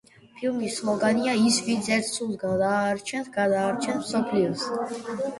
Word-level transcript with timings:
ფილმის 0.37 0.75
სლოგანია: 0.79 1.33
„ის 1.49 1.59
ვინც 1.67 1.89
ერთ 1.97 2.07
სულს 2.11 2.39
გადაარჩენს, 2.43 3.29
გადაარჩენს 3.35 4.01
მსოფლიოს“. 4.07 4.65